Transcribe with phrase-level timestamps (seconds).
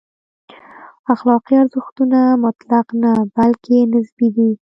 [1.13, 4.49] اخلاقي ارزښتونه مطلق نه، بلکې نسبي دي.